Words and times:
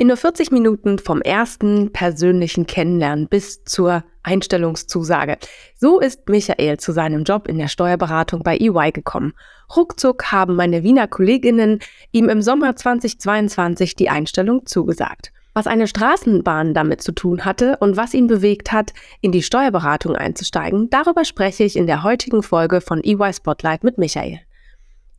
In 0.00 0.06
nur 0.06 0.16
40 0.16 0.50
Minuten 0.50 0.98
vom 0.98 1.20
ersten 1.20 1.92
persönlichen 1.92 2.66
Kennenlernen 2.66 3.28
bis 3.28 3.64
zur 3.64 4.02
Einstellungszusage. 4.22 5.36
So 5.76 6.00
ist 6.00 6.26
Michael 6.26 6.78
zu 6.78 6.92
seinem 6.92 7.24
Job 7.24 7.46
in 7.46 7.58
der 7.58 7.68
Steuerberatung 7.68 8.42
bei 8.42 8.56
EY 8.56 8.92
gekommen. 8.92 9.34
Ruckzuck 9.76 10.32
haben 10.32 10.56
meine 10.56 10.84
Wiener 10.84 11.06
Kolleginnen 11.06 11.80
ihm 12.12 12.30
im 12.30 12.40
Sommer 12.40 12.76
2022 12.76 13.94
die 13.94 14.08
Einstellung 14.08 14.64
zugesagt. 14.64 15.32
Was 15.52 15.66
eine 15.66 15.86
Straßenbahn 15.86 16.72
damit 16.72 17.02
zu 17.02 17.12
tun 17.12 17.44
hatte 17.44 17.76
und 17.80 17.98
was 17.98 18.14
ihn 18.14 18.26
bewegt 18.26 18.72
hat, 18.72 18.94
in 19.20 19.32
die 19.32 19.42
Steuerberatung 19.42 20.16
einzusteigen, 20.16 20.88
darüber 20.88 21.26
spreche 21.26 21.64
ich 21.64 21.76
in 21.76 21.86
der 21.86 22.04
heutigen 22.04 22.42
Folge 22.42 22.80
von 22.80 23.04
EY 23.04 23.34
Spotlight 23.34 23.84
mit 23.84 23.98
Michael. 23.98 24.40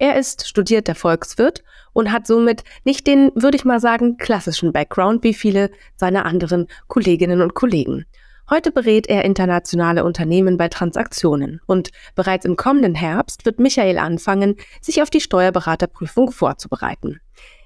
Er 0.01 0.15
ist 0.15 0.47
studierter 0.47 0.95
Volkswirt 0.95 1.63
und 1.93 2.11
hat 2.11 2.25
somit 2.25 2.63
nicht 2.83 3.05
den, 3.05 3.31
würde 3.35 3.55
ich 3.55 3.65
mal 3.65 3.79
sagen, 3.79 4.17
klassischen 4.17 4.73
Background 4.73 5.23
wie 5.23 5.35
viele 5.35 5.69
seiner 5.95 6.25
anderen 6.25 6.65
Kolleginnen 6.87 7.39
und 7.39 7.53
Kollegen. 7.53 8.07
Heute 8.49 8.71
berät 8.71 9.05
er 9.05 9.23
internationale 9.25 10.03
Unternehmen 10.03 10.57
bei 10.57 10.69
Transaktionen 10.69 11.61
und 11.67 11.91
bereits 12.15 12.45
im 12.45 12.55
kommenden 12.55 12.95
Herbst 12.95 13.45
wird 13.45 13.59
Michael 13.59 13.99
anfangen, 13.99 14.55
sich 14.81 15.03
auf 15.03 15.11
die 15.11 15.21
Steuerberaterprüfung 15.21 16.31
vorzubereiten. 16.31 17.19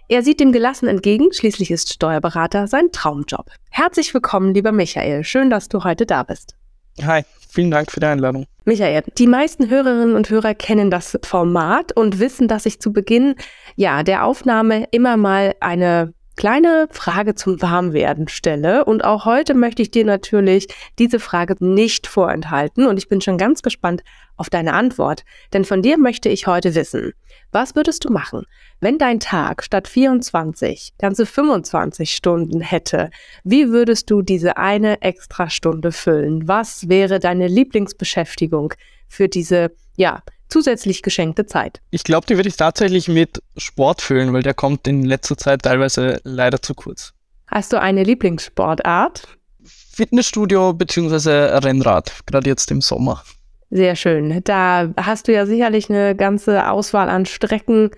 Er 0.10 0.22
sieht 0.22 0.42
dem 0.42 0.52
gelassen 0.52 0.90
entgegen, 0.90 1.32
schließlich 1.32 1.72
ist 1.72 1.94
Steuerberater 1.94 2.68
sein 2.68 2.92
Traumjob. 2.92 3.50
Herzlich 3.70 4.14
willkommen, 4.14 4.54
lieber 4.54 4.74
Michael. 4.74 5.24
Schön, 5.24 5.50
dass 5.50 5.70
du 5.70 5.86
heute 5.86 6.06
da 6.06 6.24
bist. 6.24 6.58
Hi, 7.02 7.24
vielen 7.56 7.72
Dank 7.72 7.92
für 7.92 8.00
die 8.00 8.06
Einladung. 8.06 8.46
Michael, 8.66 9.04
die 9.18 9.28
meisten 9.28 9.70
Hörerinnen 9.70 10.16
und 10.16 10.30
Hörer 10.30 10.54
kennen 10.54 10.92
das 10.92 11.18
Format 11.24 11.92
und 11.94 12.20
wissen, 12.20 12.48
dass 12.48 12.66
ich 12.66 12.80
zu 12.80 12.94
Beginn 12.94 13.36
ja 13.76 14.04
der 14.04 14.26
Aufnahme 14.26 14.88
immer 14.92 15.18
mal 15.18 15.56
eine 15.60 16.14
kleine 16.36 16.88
Frage 16.92 17.36
zum 17.36 17.62
Warmwerden 17.62 18.28
stelle. 18.28 18.86
Und 18.86 19.04
auch 19.04 19.26
heute 19.26 19.54
möchte 19.54 19.82
ich 19.82 19.92
dir 19.92 20.06
natürlich 20.06 20.68
diese 21.00 21.20
Frage 21.20 21.56
nicht 21.60 22.08
vorenthalten. 22.08 22.88
Und 22.88 22.98
ich 22.98 23.08
bin 23.08 23.22
schon 23.22 23.38
ganz 23.38 23.62
gespannt 23.62 24.04
auf 24.38 24.50
deine 24.50 24.74
Antwort. 24.74 25.24
Denn 25.54 25.66
von 25.66 25.82
dir 25.82 25.98
möchte 25.98 26.30
ich 26.30 26.48
heute 26.48 26.76
wissen, 26.76 27.14
was 27.52 27.76
würdest 27.76 28.04
du 28.04 28.12
machen, 28.12 28.44
wenn 28.82 28.98
dein 28.98 29.20
Tag 29.20 29.64
statt 29.64 29.88
24 29.88 30.94
ganze 30.98 31.26
25 31.26 32.12
Stunden 32.12 32.60
hätte? 32.60 33.10
Wie 33.44 33.70
würdest 33.70 34.12
du 34.12 34.22
diese 34.22 34.58
eine 34.58 35.02
extra 35.02 35.50
Stunde 35.50 35.92
füllen? 35.92 36.48
Was 36.48 36.90
wäre 36.90 37.20
deine 37.20 37.48
Lieblingsbeschäftigung 37.48 38.74
für 39.08 39.30
diese, 39.30 39.72
ja, 39.96 40.22
zusätzlich 40.56 41.02
geschenkte 41.02 41.46
Zeit? 41.46 41.82
Ich 41.92 42.06
glaube, 42.06 42.28
die 42.28 42.38
würde 42.38 42.48
ich 42.48 42.56
tatsächlich 42.56 43.10
mit 43.10 43.44
Sport 43.58 44.02
füllen, 44.02 44.32
weil 44.32 44.42
der 44.42 44.54
kommt 44.54 44.88
in 44.88 45.04
letzter 45.04 45.36
Zeit 45.36 45.64
teilweise 45.64 46.22
leider 46.24 46.62
zu 46.62 46.74
kurz. 46.74 47.14
Hast 47.48 47.74
du 47.74 47.82
eine 47.82 48.04
Lieblingssportart? 48.04 49.28
Fitnessstudio 49.66 50.72
bzw. 50.72 51.58
Rennrad, 51.58 52.14
gerade 52.26 52.50
jetzt 52.50 52.72
im 52.72 52.80
Sommer. 52.80 53.22
Sehr 53.70 53.98
schön. 53.98 54.42
Da 54.46 54.94
hast 54.96 55.28
du 55.28 55.34
ja 55.34 55.46
sicherlich 55.46 55.90
eine 55.90 56.16
ganze 56.16 56.70
Auswahl 56.70 57.10
an 57.10 57.26
Strecken, 57.26 57.92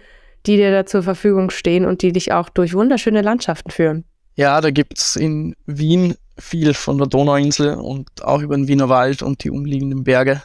die 0.47 0.57
dir 0.57 0.71
da 0.71 0.87
zur 0.87 1.03
Verfügung 1.03 1.51
stehen 1.51 1.85
und 1.85 2.01
die 2.01 2.11
dich 2.11 2.31
auch 2.31 2.49
durch 2.49 2.73
wunderschöne 2.73 3.21
Landschaften 3.21 3.69
führen. 3.69 4.03
Ja, 4.33 4.59
da 4.61 4.71
gibt 4.71 4.97
es 4.97 5.15
in 5.15 5.55
Wien 5.67 6.15
viel 6.39 6.73
von 6.73 6.97
der 6.97 7.05
Donauinsel 7.05 7.75
und 7.75 8.07
auch 8.23 8.41
über 8.41 8.55
den 8.55 8.67
Wiener 8.67 8.89
Wald 8.89 9.21
und 9.21 9.43
die 9.43 9.51
umliegenden 9.51 10.03
Berge. 10.03 10.41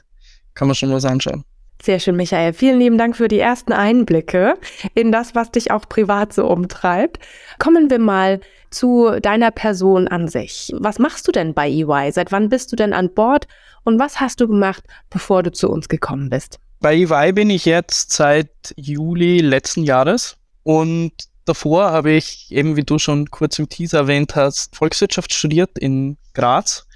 Kann 0.53 0.69
man 0.69 0.75
schon 0.75 0.93
was 0.93 1.07
anschauen. 1.07 1.45
Sehr 1.83 1.99
schön, 1.99 2.15
Michael. 2.15 2.53
Vielen 2.53 2.79
lieben 2.79 2.97
Dank 2.97 3.17
für 3.17 3.27
die 3.27 3.41
ersten 3.41 3.73
Einblicke 3.73 4.55
in 4.95 5.11
das, 5.11 5.35
was 5.35 5.51
dich 5.51 5.73
auch 5.73 5.89
privat 5.89 6.33
so 6.33 6.47
umtreibt. 6.47 7.19
Kommen 7.59 7.91
wir 7.91 7.99
mal 7.99 8.39
zu 8.71 9.19
deiner 9.21 9.51
Person 9.51 10.07
an 10.07 10.29
sich. 10.29 10.73
Was 10.79 11.01
machst 11.01 11.27
du 11.27 11.33
denn 11.33 11.55
bei 11.55 11.69
EY? 11.69 12.13
Seit 12.13 12.31
wann 12.31 12.49
bist 12.51 12.71
du 12.71 12.77
denn 12.77 12.93
an 12.93 13.13
Bord 13.13 13.49
und 13.83 13.99
was 13.99 14.21
hast 14.21 14.41
du 14.41 14.47
gemacht, 14.47 14.85
bevor 15.11 15.43
du 15.43 15.51
zu 15.51 15.69
uns 15.69 15.89
gekommen 15.89 16.31
bist? 16.31 16.61
Bei 16.79 16.95
EY 16.95 17.33
bin 17.33 17.51
ich 17.51 17.65
jetzt 17.65 18.13
seit 18.13 18.73
Juli 18.77 19.41
letzten 19.41 19.83
Jahres 19.83 20.37
und 20.63 21.11
davor 21.47 21.91
habe 21.91 22.13
ich, 22.13 22.47
eben 22.53 22.77
wie 22.77 22.85
du 22.85 23.01
schon 23.01 23.29
kurz 23.29 23.59
im 23.59 23.69
Teaser 23.69 23.99
erwähnt 23.99 24.37
hast, 24.37 24.77
Volkswirtschaft 24.77 25.35
studiert 25.35 25.77
in 25.81 26.17
Graz 26.33 26.87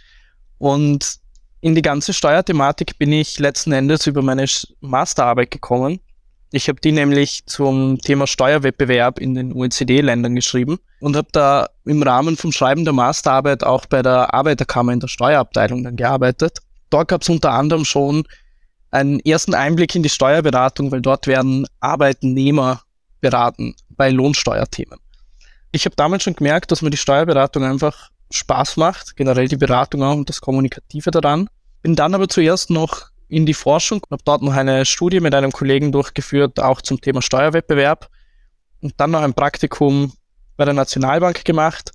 und 0.59 1.19
in 1.66 1.75
die 1.75 1.82
ganze 1.82 2.12
Steuerthematik 2.12 2.97
bin 2.97 3.10
ich 3.10 3.41
letzten 3.41 3.72
Endes 3.72 4.06
über 4.06 4.22
meine 4.22 4.44
Masterarbeit 4.82 5.50
gekommen. 5.50 5.99
Ich 6.53 6.69
habe 6.69 6.81
die 6.81 6.93
nämlich 6.93 7.44
zum 7.47 7.99
Thema 7.99 8.28
Steuerwettbewerb 8.28 9.19
in 9.19 9.34
den 9.34 9.53
OECD-Ländern 9.53 10.37
geschrieben 10.37 10.78
und 11.00 11.16
habe 11.16 11.26
da 11.32 11.69
im 11.84 12.05
Rahmen 12.05 12.37
vom 12.37 12.53
Schreiben 12.53 12.84
der 12.84 12.93
Masterarbeit 12.93 13.65
auch 13.65 13.87
bei 13.87 14.00
der 14.00 14.32
Arbeiterkammer 14.32 14.93
in 14.93 15.00
der 15.00 15.09
Steuerabteilung 15.09 15.82
dann 15.82 15.97
gearbeitet. 15.97 16.59
Dort 16.88 17.09
gab 17.09 17.22
es 17.22 17.28
unter 17.28 17.50
anderem 17.50 17.84
schon 17.84 18.22
einen 18.93 19.19
ersten 19.19 19.55
Einblick 19.55 19.93
in 19.97 20.05
die 20.05 20.09
Steuerberatung, 20.09 20.93
weil 20.93 21.00
dort 21.00 21.26
werden 21.26 21.66
Arbeitnehmer 21.81 22.82
beraten 23.21 23.75
bei 23.88 24.10
Lohnsteuerthemen. 24.10 25.00
Ich 25.72 25.84
habe 25.84 25.97
damals 25.97 26.22
schon 26.22 26.37
gemerkt, 26.37 26.71
dass 26.71 26.81
mir 26.81 26.91
die 26.91 26.97
Steuerberatung 26.97 27.65
einfach 27.65 28.10
Spaß 28.31 28.76
macht, 28.76 29.16
generell 29.16 29.49
die 29.49 29.56
Beratung 29.56 30.05
auch 30.05 30.15
und 30.15 30.28
das 30.28 30.41
Kommunikative 30.41 31.10
daran. 31.10 31.49
Bin 31.87 31.95
dann 31.95 32.17
aber 32.17 32.29
zuerst 32.29 32.69
noch 32.69 33.11
in 33.29 33.47
die 33.47 33.55
Forschung 33.55 34.01
und 34.03 34.11
habe 34.11 34.23
dort 34.25 34.43
noch 34.43 34.55
eine 34.55 34.85
Studie 34.85 35.21
mit 35.21 35.37
einem 35.37 35.53
Kollegen 35.53 35.93
durchgeführt, 35.93 36.59
auch 36.59 36.83
zum 36.83 37.01
Thema 37.01 37.23
Steuerwettbewerb 37.23 38.09
und 38.81 38.95
dann 38.97 39.13
noch 39.13 39.23
ein 39.23 39.35
Praktikum 39.35 40.13
bei 40.57 40.65
der 40.65 40.75
Nationalbank 40.75 41.45
gemacht 41.45 41.93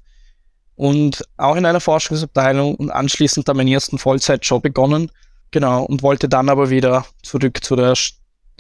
und 0.76 1.26
auch 1.36 1.58
in 1.58 1.66
einer 1.66 1.82
Forschungsabteilung 1.82 2.76
und 2.76 2.90
anschließend 2.90 3.50
dann 3.50 3.58
meinen 3.58 3.68
ersten 3.68 3.98
Vollzeitjob 3.98 4.64
begonnen. 4.64 5.12
Genau, 5.52 5.84
und 5.84 6.04
wollte 6.04 6.30
dann 6.30 6.48
aber 6.48 6.70
wieder 6.70 7.06
zurück 7.22 7.62
zu, 7.62 7.76
der, 7.76 7.94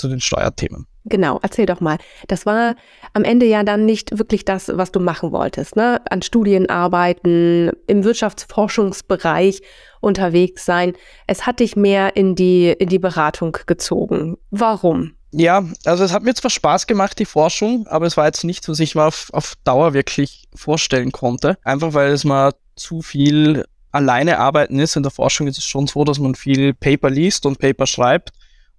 zu 0.01 0.09
den 0.09 0.19
Steuerthemen. 0.19 0.87
Genau, 1.05 1.39
erzähl 1.41 1.65
doch 1.65 1.79
mal. 1.79 1.97
Das 2.27 2.45
war 2.45 2.75
am 3.13 3.23
Ende 3.23 3.45
ja 3.45 3.63
dann 3.63 3.85
nicht 3.85 4.17
wirklich 4.17 4.45
das, 4.45 4.69
was 4.73 4.91
du 4.91 4.99
machen 4.99 5.31
wolltest, 5.31 5.75
ne? 5.75 6.01
An 6.09 6.21
Studien 6.21 6.69
arbeiten, 6.69 7.71
im 7.87 8.03
Wirtschaftsforschungsbereich 8.03 9.61
unterwegs 9.99 10.65
sein. 10.65 10.93
Es 11.25 11.45
hat 11.45 11.59
dich 11.59 11.75
mehr 11.75 12.15
in 12.15 12.35
die, 12.35 12.69
in 12.69 12.89
die 12.89 12.99
Beratung 12.99 13.57
gezogen. 13.65 14.37
Warum? 14.51 15.13
Ja, 15.31 15.63
also 15.85 16.03
es 16.03 16.11
hat 16.11 16.23
mir 16.23 16.33
zwar 16.35 16.51
Spaß 16.51 16.87
gemacht, 16.87 17.17
die 17.17 17.25
Forschung, 17.25 17.87
aber 17.87 18.05
es 18.05 18.17
war 18.17 18.25
jetzt 18.25 18.43
nicht, 18.43 18.67
was 18.67 18.79
ich 18.79 18.95
mir 18.95 19.05
auf, 19.05 19.29
auf 19.31 19.55
Dauer 19.63 19.93
wirklich 19.93 20.49
vorstellen 20.53 21.11
konnte. 21.11 21.57
Einfach 21.63 21.93
weil 21.93 22.11
es 22.11 22.25
mal 22.25 22.51
zu 22.75 23.01
viel 23.01 23.63
alleine 23.91 24.39
arbeiten 24.39 24.79
ist. 24.79 24.95
In 24.95 25.03
der 25.03 25.11
Forschung 25.11 25.47
ist 25.47 25.57
es 25.57 25.65
schon 25.65 25.87
so, 25.87 26.03
dass 26.03 26.19
man 26.19 26.35
viel 26.35 26.73
Paper 26.73 27.09
liest 27.09 27.45
und 27.45 27.59
Paper 27.59 27.87
schreibt. 27.87 28.31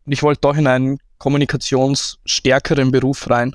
Und 0.04 0.12
ich 0.12 0.22
wollte 0.22 0.40
doch 0.42 0.56
in 0.56 0.66
einen 0.66 0.98
kommunikationsstärkeren 1.22 2.90
Beruf 2.90 3.30
rein 3.30 3.54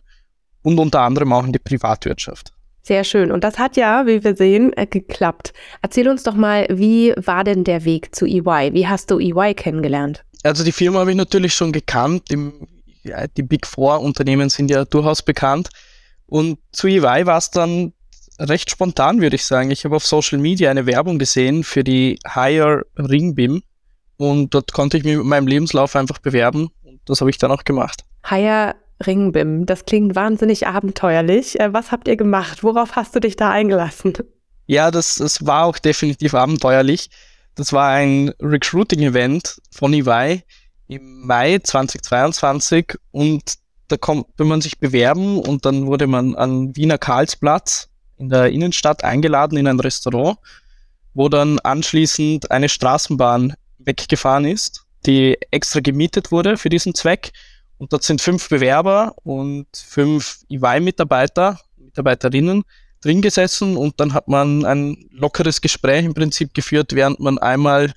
und 0.64 0.80
unter 0.80 1.02
anderem 1.02 1.34
auch 1.34 1.46
in 1.46 1.52
die 1.52 1.60
Privatwirtschaft. 1.60 2.54
Sehr 2.82 3.04
schön. 3.04 3.30
Und 3.30 3.44
das 3.44 3.60
hat 3.60 3.76
ja, 3.76 4.08
wie 4.08 4.24
wir 4.24 4.38
sehen, 4.38 4.72
äh, 4.78 4.88
geklappt. 4.88 5.52
Erzähl 5.82 6.08
uns 6.08 6.24
doch 6.24 6.36
mal, 6.36 6.66
wie 6.70 7.14
war 7.18 7.44
denn 7.44 7.66
der 7.66 7.84
Weg 7.84 8.16
zu 8.16 8.26
EY? 8.26 8.72
Wie 8.72 8.88
hast 8.88 9.12
du 9.12 9.20
EY 9.20 9.54
kennengelernt? 9.54 10.24
Also 10.44 10.64
die 10.64 10.72
Firma 10.72 11.00
habe 11.00 11.12
ich 11.12 11.18
natürlich 11.18 11.54
schon 11.54 11.74
gekannt. 11.74 12.32
Die, 12.32 12.52
ja, 13.04 13.28
die 13.28 13.44
Big 13.44 13.68
Four 13.68 14.00
Unternehmen 14.00 14.48
sind 14.50 14.72
ja 14.72 14.86
durchaus 14.86 15.22
bekannt. 15.22 15.68
Und 16.26 16.60
zu 16.72 16.88
EY 16.88 17.26
war 17.26 17.38
es 17.38 17.52
dann 17.52 17.92
recht 18.40 18.72
spontan, 18.72 19.20
würde 19.20 19.36
ich 19.36 19.44
sagen. 19.44 19.72
Ich 19.72 19.84
habe 19.84 19.98
auf 19.98 20.06
Social 20.06 20.38
Media 20.38 20.72
eine 20.72 20.86
Werbung 20.86 21.20
gesehen 21.20 21.66
für 21.66 21.84
die 21.84 22.18
Hire 22.26 22.86
Ringbim. 22.98 23.62
Und 24.16 24.54
dort 24.54 24.72
konnte 24.72 24.98
ich 24.98 25.04
mich 25.04 25.18
mit 25.18 25.26
meinem 25.26 25.48
Lebenslauf 25.48 25.98
einfach 25.98 26.20
bewerben 26.20 26.70
das 27.08 27.22
habe 27.22 27.30
ich 27.30 27.38
dann 27.38 27.52
auch 27.52 27.64
gemacht. 27.64 28.04
Haya 28.24 28.76
Ringbim, 29.06 29.66
das 29.66 29.86
klingt 29.86 30.16
wahnsinnig 30.16 30.68
abenteuerlich. 30.68 31.60
Äh, 31.60 31.74
was 31.74 31.92
habt 31.92 32.08
ihr 32.08 32.18
gemacht? 32.18 32.64
Worauf 32.64 32.96
hast 32.96 33.16
du 33.16 33.20
dich 33.20 33.36
da 33.36 33.52
eingelassen? 33.52 34.14
Ja, 34.66 34.92
das, 34.92 35.16
das 35.16 35.46
war 35.46 35.66
auch 35.66 35.78
definitiv 35.78 36.34
abenteuerlich. 36.34 37.10
Das 37.56 37.74
war 37.74 37.90
ein 37.90 38.34
Recruiting-Event 38.42 39.62
von 39.72 39.94
EY 39.94 40.44
im 40.88 41.26
Mai 41.26 41.60
2022 41.60 42.96
und 43.12 43.56
da 43.88 43.96
wenn 44.36 44.48
man 44.48 44.62
sich 44.62 44.80
bewerben 44.80 45.40
und 45.40 45.66
dann 45.66 45.86
wurde 45.86 46.08
man 46.08 46.36
an 46.36 46.76
Wiener 46.76 46.98
Karlsplatz 46.98 47.90
in 48.18 48.30
der 48.30 48.50
Innenstadt 48.50 49.04
eingeladen 49.04 49.58
in 49.58 49.68
ein 49.68 49.80
Restaurant 49.80 50.38
wo 51.18 51.30
dann 51.30 51.58
anschließend 51.58 52.52
eine 52.52 52.70
Straßenbahn 52.70 53.56
weggefahren 53.80 54.46
ist, 54.46 54.86
die 55.08 55.38
extra 55.52 55.80
gemietet 55.80 56.32
wurde 56.32 56.58
für 56.58 56.70
diesen 56.70 56.94
Zweck. 56.94 57.32
Und 57.78 57.94
dort 57.94 58.04
sind 58.04 58.22
fünf 58.22 58.50
Bewerber 58.50 59.16
und 59.24 59.68
fünf 59.74 60.40
EY-Mitarbeiter, 60.50 61.60
Mitarbeiterinnen 61.78 62.64
drin 63.02 63.22
gesessen 63.22 63.78
und 63.78 64.00
dann 64.00 64.14
hat 64.14 64.28
man 64.28 64.66
ein 64.66 65.08
lockeres 65.12 65.62
Gespräch 65.62 66.04
im 66.04 66.14
Prinzip 66.14 66.54
geführt, 66.54 66.94
während 66.94 67.20
man 67.20 67.38
einmal 67.38 67.94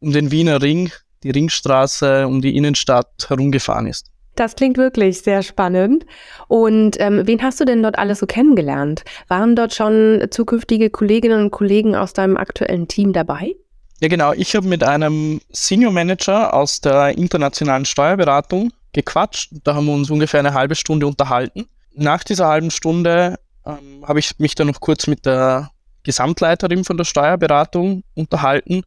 um 0.00 0.12
den 0.12 0.30
Wiener 0.30 0.60
Ring, 0.60 0.90
die 1.22 1.30
Ringstraße, 1.30 2.26
um 2.26 2.42
die 2.42 2.56
Innenstadt 2.56 3.26
herumgefahren 3.28 3.86
ist. 3.86 4.08
Das 4.34 4.56
klingt 4.56 4.78
wirklich 4.78 5.20
sehr 5.20 5.42
spannend. 5.42 6.06
Und 6.48 6.96
ähm, 7.00 7.26
wen 7.26 7.42
hast 7.42 7.60
du 7.60 7.64
denn 7.64 7.82
dort 7.82 7.98
alles 7.98 8.18
so 8.18 8.26
kennengelernt? 8.26 9.04
Waren 9.28 9.56
dort 9.56 9.74
schon 9.74 10.26
zukünftige 10.30 10.90
Kolleginnen 10.90 11.44
und 11.44 11.50
Kollegen 11.50 11.94
aus 11.94 12.12
deinem 12.12 12.36
aktuellen 12.36 12.88
Team 12.88 13.12
dabei? 13.12 13.54
Ja, 14.02 14.08
genau. 14.08 14.32
Ich 14.32 14.56
habe 14.56 14.66
mit 14.66 14.82
einem 14.82 15.40
Senior 15.52 15.92
Manager 15.92 16.52
aus 16.52 16.80
der 16.80 17.16
internationalen 17.16 17.84
Steuerberatung 17.84 18.72
gequatscht. 18.92 19.52
Da 19.62 19.76
haben 19.76 19.86
wir 19.86 19.94
uns 19.94 20.10
ungefähr 20.10 20.40
eine 20.40 20.54
halbe 20.54 20.74
Stunde 20.74 21.06
unterhalten. 21.06 21.66
Nach 21.94 22.24
dieser 22.24 22.48
halben 22.48 22.72
Stunde 22.72 23.38
ähm, 23.64 24.04
habe 24.04 24.18
ich 24.18 24.38
mich 24.40 24.56
dann 24.56 24.66
noch 24.66 24.80
kurz 24.80 25.06
mit 25.06 25.24
der 25.24 25.70
Gesamtleiterin 26.02 26.82
von 26.82 26.96
der 26.96 27.04
Steuerberatung 27.04 28.02
unterhalten 28.14 28.82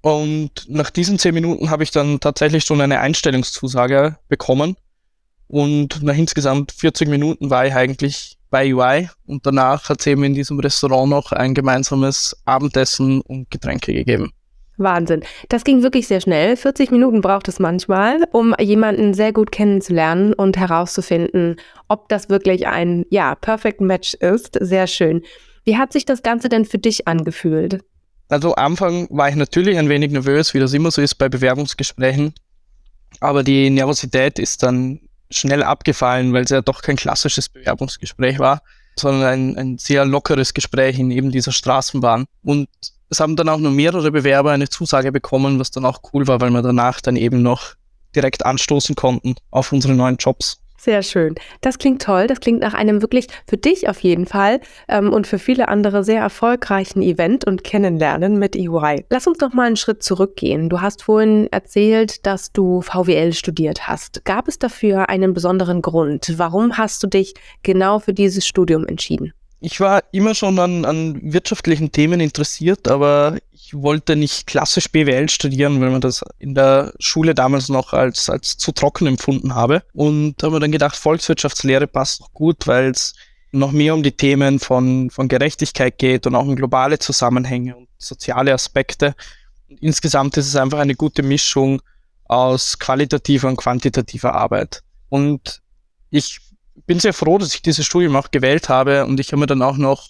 und 0.00 0.64
nach 0.68 0.88
diesen 0.88 1.18
zehn 1.18 1.34
Minuten 1.34 1.68
habe 1.68 1.82
ich 1.82 1.90
dann 1.90 2.18
tatsächlich 2.18 2.64
schon 2.64 2.80
eine 2.80 3.00
Einstellungszusage 3.00 4.16
bekommen. 4.28 4.76
Und 5.48 6.02
nach 6.02 6.16
insgesamt 6.16 6.72
40 6.72 7.08
Minuten 7.08 7.50
war 7.50 7.66
ich 7.66 7.74
eigentlich 7.74 8.37
bei 8.50 8.74
UI 8.74 9.08
und 9.26 9.44
danach 9.46 9.88
hat 9.88 10.00
es 10.00 10.06
eben 10.06 10.24
in 10.24 10.34
diesem 10.34 10.58
Restaurant 10.58 11.10
noch 11.10 11.32
ein 11.32 11.54
gemeinsames 11.54 12.36
Abendessen 12.44 13.20
und 13.22 13.50
Getränke 13.50 13.92
gegeben. 13.92 14.32
Wahnsinn. 14.78 15.22
Das 15.48 15.64
ging 15.64 15.82
wirklich 15.82 16.06
sehr 16.06 16.20
schnell. 16.20 16.56
40 16.56 16.90
Minuten 16.90 17.20
braucht 17.20 17.48
es 17.48 17.58
manchmal, 17.58 18.24
um 18.32 18.54
jemanden 18.60 19.12
sehr 19.12 19.32
gut 19.32 19.50
kennenzulernen 19.50 20.32
und 20.32 20.56
herauszufinden, 20.56 21.56
ob 21.88 22.08
das 22.08 22.28
wirklich 22.28 22.66
ein, 22.66 23.04
ja, 23.10 23.34
perfect 23.34 23.80
Match 23.80 24.14
ist. 24.14 24.56
Sehr 24.60 24.86
schön. 24.86 25.22
Wie 25.64 25.76
hat 25.76 25.92
sich 25.92 26.06
das 26.06 26.22
Ganze 26.22 26.48
denn 26.48 26.64
für 26.64 26.78
dich 26.78 27.08
angefühlt? 27.08 27.80
Also 28.28 28.54
am 28.54 28.72
Anfang 28.72 29.08
war 29.10 29.28
ich 29.28 29.36
natürlich 29.36 29.78
ein 29.78 29.88
wenig 29.88 30.12
nervös, 30.12 30.54
wie 30.54 30.60
das 30.60 30.72
immer 30.72 30.90
so 30.90 31.02
ist 31.02 31.16
bei 31.16 31.28
Bewerbungsgesprächen. 31.28 32.32
Aber 33.20 33.42
die 33.42 33.70
Nervosität 33.70 34.38
ist 34.38 34.62
dann 34.62 35.00
schnell 35.30 35.62
abgefallen, 35.62 36.32
weil 36.32 36.44
es 36.44 36.50
ja 36.50 36.62
doch 36.62 36.82
kein 36.82 36.96
klassisches 36.96 37.48
Bewerbungsgespräch 37.48 38.38
war, 38.38 38.62
sondern 38.96 39.28
ein, 39.28 39.58
ein 39.58 39.78
sehr 39.78 40.04
lockeres 40.04 40.54
Gespräch 40.54 40.98
in 40.98 41.10
eben 41.10 41.30
dieser 41.30 41.52
Straßenbahn. 41.52 42.26
Und 42.42 42.68
es 43.10 43.20
haben 43.20 43.36
dann 43.36 43.48
auch 43.48 43.58
nur 43.58 43.70
mehrere 43.70 44.10
Bewerber 44.10 44.52
eine 44.52 44.68
Zusage 44.68 45.12
bekommen, 45.12 45.58
was 45.58 45.70
dann 45.70 45.84
auch 45.84 46.00
cool 46.12 46.26
war, 46.26 46.40
weil 46.40 46.50
wir 46.50 46.62
danach 46.62 47.00
dann 47.00 47.16
eben 47.16 47.42
noch 47.42 47.74
direkt 48.14 48.44
anstoßen 48.44 48.94
konnten 48.94 49.34
auf 49.50 49.72
unsere 49.72 49.94
neuen 49.94 50.16
Jobs. 50.16 50.60
Sehr 50.80 51.02
schön. 51.02 51.34
Das 51.60 51.78
klingt 51.78 52.02
toll. 52.02 52.28
Das 52.28 52.38
klingt 52.38 52.60
nach 52.60 52.72
einem 52.72 53.02
wirklich 53.02 53.26
für 53.48 53.56
dich 53.56 53.88
auf 53.88 53.98
jeden 54.00 54.26
Fall 54.26 54.60
ähm, 54.88 55.12
und 55.12 55.26
für 55.26 55.40
viele 55.40 55.66
andere 55.66 56.04
sehr 56.04 56.20
erfolgreichen 56.20 57.02
Event 57.02 57.44
und 57.44 57.64
Kennenlernen 57.64 58.38
mit 58.38 58.54
EY. 58.54 59.04
Lass 59.10 59.26
uns 59.26 59.40
noch 59.40 59.52
mal 59.52 59.66
einen 59.66 59.76
Schritt 59.76 60.04
zurückgehen. 60.04 60.68
Du 60.68 60.80
hast 60.80 61.02
vorhin 61.02 61.48
erzählt, 61.50 62.24
dass 62.26 62.52
du 62.52 62.80
VWL 62.80 63.32
studiert 63.32 63.88
hast. 63.88 64.24
Gab 64.24 64.46
es 64.46 64.60
dafür 64.60 65.08
einen 65.08 65.34
besonderen 65.34 65.82
Grund? 65.82 66.34
Warum 66.36 66.78
hast 66.78 67.02
du 67.02 67.08
dich 67.08 67.34
genau 67.64 67.98
für 67.98 68.14
dieses 68.14 68.46
Studium 68.46 68.86
entschieden? 68.86 69.32
Ich 69.60 69.80
war 69.80 70.04
immer 70.12 70.34
schon 70.34 70.58
an, 70.58 70.84
an 70.84 71.20
wirtschaftlichen 71.32 71.90
Themen 71.90 72.20
interessiert, 72.20 72.86
aber 72.86 73.38
ich 73.50 73.74
wollte 73.74 74.14
nicht 74.14 74.46
klassisch 74.46 74.90
BWL 74.90 75.28
studieren, 75.28 75.80
weil 75.80 75.90
man 75.90 76.00
das 76.00 76.24
in 76.38 76.54
der 76.54 76.94
Schule 77.00 77.34
damals 77.34 77.68
noch 77.68 77.92
als, 77.92 78.30
als 78.30 78.56
zu 78.56 78.72
trocken 78.72 79.06
empfunden 79.06 79.54
habe. 79.54 79.82
Und 79.92 80.42
habe 80.42 80.54
mir 80.54 80.60
dann 80.60 80.72
gedacht, 80.72 80.96
Volkswirtschaftslehre 80.96 81.88
passt 81.88 82.20
doch 82.20 82.32
gut, 82.32 82.66
weil 82.66 82.92
es 82.92 83.14
noch 83.50 83.72
mehr 83.72 83.94
um 83.94 84.02
die 84.02 84.12
Themen 84.12 84.58
von, 84.58 85.10
von 85.10 85.28
Gerechtigkeit 85.28 85.98
geht 85.98 86.26
und 86.26 86.34
auch 86.34 86.46
um 86.46 86.54
globale 86.54 86.98
Zusammenhänge 86.98 87.76
und 87.76 87.88
soziale 87.98 88.52
Aspekte. 88.52 89.14
Und 89.68 89.82
insgesamt 89.82 90.36
ist 90.36 90.46
es 90.46 90.56
einfach 90.56 90.78
eine 90.78 90.94
gute 90.94 91.22
Mischung 91.22 91.82
aus 92.24 92.78
qualitativer 92.78 93.48
und 93.48 93.56
quantitativer 93.56 94.34
Arbeit. 94.34 94.82
Und 95.08 95.62
ich 96.10 96.40
bin 96.86 97.00
sehr 97.00 97.12
froh, 97.12 97.38
dass 97.38 97.54
ich 97.54 97.62
dieses 97.62 97.86
Studium 97.86 98.16
auch 98.16 98.30
gewählt 98.30 98.68
habe 98.68 99.06
und 99.06 99.20
ich 99.20 99.32
habe 99.32 99.40
mir 99.40 99.46
dann 99.46 99.62
auch 99.62 99.76
noch 99.76 100.08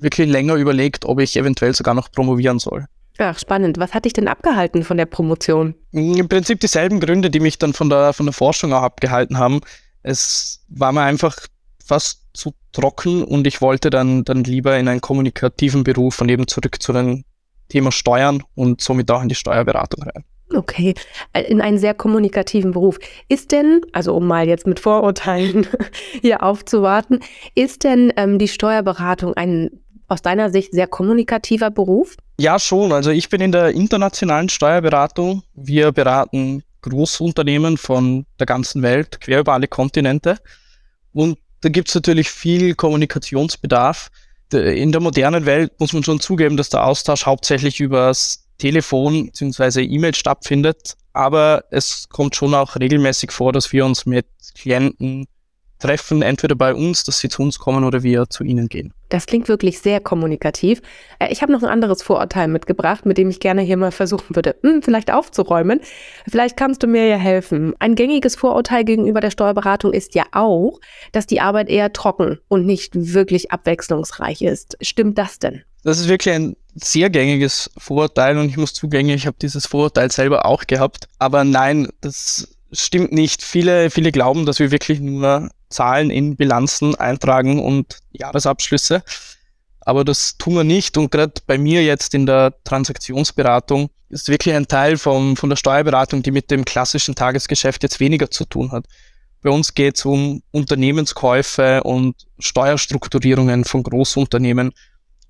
wirklich 0.00 0.28
länger 0.28 0.54
überlegt, 0.54 1.04
ob 1.04 1.20
ich 1.20 1.36
eventuell 1.36 1.74
sogar 1.74 1.94
noch 1.94 2.10
promovieren 2.10 2.58
soll. 2.58 2.86
Ach, 3.18 3.36
spannend. 3.36 3.78
Was 3.78 3.94
hat 3.94 4.04
dich 4.04 4.12
denn 4.12 4.28
abgehalten 4.28 4.84
von 4.84 4.96
der 4.96 5.06
Promotion? 5.06 5.74
Im 5.90 6.28
Prinzip 6.28 6.60
dieselben 6.60 7.00
Gründe, 7.00 7.30
die 7.30 7.40
mich 7.40 7.58
dann 7.58 7.72
von 7.72 7.90
der, 7.90 8.12
von 8.12 8.26
der 8.26 8.32
Forschung 8.32 8.72
auch 8.72 8.82
abgehalten 8.82 9.38
haben. 9.38 9.60
Es 10.02 10.64
war 10.68 10.92
mir 10.92 11.02
einfach 11.02 11.36
fast 11.84 12.22
zu 12.32 12.54
trocken 12.72 13.24
und 13.24 13.46
ich 13.46 13.60
wollte 13.60 13.90
dann, 13.90 14.22
dann 14.22 14.44
lieber 14.44 14.78
in 14.78 14.86
einen 14.86 15.00
kommunikativen 15.00 15.82
Beruf 15.82 16.20
und 16.20 16.28
eben 16.28 16.46
zurück 16.46 16.80
zu 16.80 16.92
dem 16.92 17.24
Thema 17.68 17.90
Steuern 17.90 18.44
und 18.54 18.80
somit 18.80 19.10
auch 19.10 19.22
in 19.22 19.28
die 19.28 19.34
Steuerberatung 19.34 20.04
rein. 20.04 20.24
Okay, 20.54 20.94
äh, 21.32 21.42
in 21.42 21.60
einen 21.60 21.78
sehr 21.78 21.94
kommunikativen 21.94 22.72
Beruf. 22.72 22.98
Ist 23.28 23.52
denn, 23.52 23.82
also 23.92 24.14
um 24.14 24.26
mal 24.26 24.48
jetzt 24.48 24.66
mit 24.66 24.80
Vorurteilen 24.80 25.66
hier 26.22 26.42
aufzuwarten, 26.42 27.20
ist 27.54 27.84
denn 27.84 28.12
ähm, 28.16 28.38
die 28.38 28.48
Steuerberatung 28.48 29.34
ein 29.34 29.70
aus 30.08 30.22
deiner 30.22 30.50
Sicht 30.50 30.72
sehr 30.72 30.86
kommunikativer 30.86 31.70
Beruf? 31.70 32.16
Ja, 32.40 32.58
schon. 32.58 32.92
Also 32.92 33.10
ich 33.10 33.28
bin 33.28 33.42
in 33.42 33.52
der 33.52 33.72
internationalen 33.72 34.48
Steuerberatung. 34.48 35.42
Wir 35.54 35.92
beraten 35.92 36.62
Großunternehmen 36.80 37.76
von 37.76 38.24
der 38.38 38.46
ganzen 38.46 38.82
Welt, 38.82 39.20
quer 39.20 39.40
über 39.40 39.52
alle 39.52 39.68
Kontinente. 39.68 40.38
Und 41.12 41.38
da 41.60 41.68
gibt 41.68 41.88
es 41.88 41.94
natürlich 41.94 42.30
viel 42.30 42.74
Kommunikationsbedarf. 42.74 44.08
In 44.52 44.92
der 44.92 45.00
modernen 45.02 45.44
Welt 45.44 45.72
muss 45.78 45.92
man 45.92 46.02
schon 46.02 46.20
zugeben, 46.20 46.56
dass 46.56 46.70
der 46.70 46.86
Austausch 46.86 47.26
hauptsächlich 47.26 47.80
übers 47.80 48.47
Telefon 48.58 49.26
bzw. 49.26 49.82
E-Mail 49.82 50.14
stattfindet. 50.14 50.94
Aber 51.12 51.64
es 51.70 52.08
kommt 52.08 52.36
schon 52.36 52.54
auch 52.54 52.76
regelmäßig 52.76 53.32
vor, 53.32 53.52
dass 53.52 53.72
wir 53.72 53.84
uns 53.84 54.06
mit 54.06 54.26
Klienten 54.54 55.26
treffen, 55.78 56.22
entweder 56.22 56.54
bei 56.54 56.74
uns, 56.74 57.04
dass 57.04 57.20
sie 57.20 57.28
zu 57.28 57.42
uns 57.42 57.58
kommen 57.58 57.84
oder 57.84 58.02
wir 58.02 58.28
zu 58.28 58.44
ihnen 58.44 58.68
gehen. 58.68 58.92
Das 59.10 59.26
klingt 59.26 59.48
wirklich 59.48 59.78
sehr 59.78 60.00
kommunikativ. 60.00 60.82
Äh, 61.18 61.32
ich 61.32 61.40
habe 61.40 61.52
noch 61.52 61.62
ein 61.62 61.68
anderes 61.68 62.02
Vorurteil 62.02 62.48
mitgebracht, 62.48 63.06
mit 63.06 63.16
dem 63.16 63.30
ich 63.30 63.40
gerne 63.40 63.62
hier 63.62 63.76
mal 63.76 63.92
versuchen 63.92 64.36
würde, 64.36 64.56
hm, 64.62 64.82
vielleicht 64.82 65.12
aufzuräumen. 65.12 65.80
Vielleicht 66.28 66.56
kannst 66.56 66.82
du 66.82 66.86
mir 66.86 67.06
ja 67.06 67.16
helfen. 67.16 67.74
Ein 67.78 67.94
gängiges 67.94 68.36
Vorurteil 68.36 68.84
gegenüber 68.84 69.20
der 69.20 69.30
Steuerberatung 69.30 69.92
ist 69.92 70.14
ja 70.14 70.24
auch, 70.32 70.80
dass 71.12 71.26
die 71.26 71.40
Arbeit 71.40 71.68
eher 71.68 71.92
trocken 71.92 72.38
und 72.48 72.66
nicht 72.66 72.92
wirklich 72.94 73.50
abwechslungsreich 73.50 74.42
ist. 74.42 74.76
Stimmt 74.80 75.16
das 75.16 75.38
denn? 75.38 75.62
Das 75.88 75.98
ist 75.98 76.08
wirklich 76.08 76.34
ein 76.34 76.54
sehr 76.74 77.08
gängiges 77.08 77.70
Vorurteil 77.78 78.36
und 78.36 78.50
ich 78.50 78.58
muss 78.58 78.74
zugeben, 78.74 79.08
ich 79.08 79.26
habe 79.26 79.38
dieses 79.40 79.64
Vorurteil 79.64 80.12
selber 80.12 80.44
auch 80.44 80.66
gehabt. 80.66 81.08
Aber 81.18 81.44
nein, 81.44 81.88
das 82.02 82.46
stimmt 82.72 83.10
nicht. 83.10 83.42
Viele, 83.42 83.88
viele 83.88 84.12
glauben, 84.12 84.44
dass 84.44 84.58
wir 84.58 84.70
wirklich 84.70 85.00
nur 85.00 85.48
Zahlen 85.70 86.10
in 86.10 86.36
Bilanzen 86.36 86.94
eintragen 86.94 87.58
und 87.64 88.00
Jahresabschlüsse. 88.12 89.02
Aber 89.80 90.04
das 90.04 90.36
tun 90.36 90.56
wir 90.56 90.64
nicht. 90.64 90.98
Und 90.98 91.10
gerade 91.10 91.32
bei 91.46 91.56
mir 91.56 91.82
jetzt 91.82 92.12
in 92.12 92.26
der 92.26 92.52
Transaktionsberatung 92.64 93.88
ist 94.10 94.28
wirklich 94.28 94.54
ein 94.54 94.68
Teil 94.68 94.98
vom, 94.98 95.38
von 95.38 95.48
der 95.48 95.56
Steuerberatung, 95.56 96.22
die 96.22 96.32
mit 96.32 96.50
dem 96.50 96.66
klassischen 96.66 97.14
Tagesgeschäft 97.14 97.82
jetzt 97.82 97.98
weniger 97.98 98.30
zu 98.30 98.44
tun 98.44 98.72
hat. 98.72 98.84
Bei 99.40 99.48
uns 99.48 99.72
geht 99.72 99.96
es 99.96 100.04
um 100.04 100.42
Unternehmenskäufe 100.50 101.82
und 101.82 102.14
Steuerstrukturierungen 102.38 103.64
von 103.64 103.82
Großunternehmen. 103.82 104.72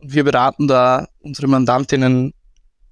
Wir 0.00 0.25
beraten 0.25 0.69
da 0.69 1.09
unsere 1.21 1.49
Mandantinnen 1.49 2.33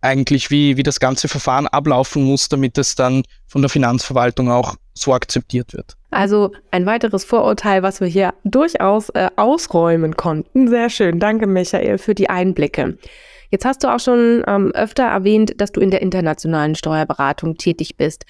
eigentlich, 0.00 0.50
wie, 0.50 0.76
wie 0.76 0.82
das 0.82 1.00
ganze 1.00 1.28
Verfahren 1.28 1.66
ablaufen 1.66 2.24
muss, 2.24 2.48
damit 2.48 2.78
es 2.78 2.94
dann 2.94 3.22
von 3.46 3.62
der 3.62 3.68
Finanzverwaltung 3.68 4.50
auch 4.50 4.76
so 4.94 5.12
akzeptiert 5.12 5.72
wird. 5.74 5.94
Also 6.10 6.52
ein 6.70 6.86
weiteres 6.86 7.24
Vorurteil, 7.24 7.82
was 7.82 8.00
wir 8.00 8.08
hier 8.08 8.34
durchaus 8.44 9.10
äh, 9.10 9.30
ausräumen 9.36 10.16
konnten. 10.16 10.68
Sehr 10.68 10.90
schön. 10.90 11.18
Danke, 11.18 11.46
Michael, 11.46 11.98
für 11.98 12.14
die 12.14 12.30
Einblicke. 12.30 12.98
Jetzt 13.50 13.64
hast 13.64 13.84
du 13.84 13.88
auch 13.94 14.00
schon 14.00 14.42
ähm, 14.46 14.72
öfter 14.72 15.04
erwähnt, 15.04 15.60
dass 15.60 15.72
du 15.72 15.80
in 15.80 15.90
der 15.90 16.02
internationalen 16.02 16.74
Steuerberatung 16.74 17.56
tätig 17.56 17.96
bist. 17.96 18.24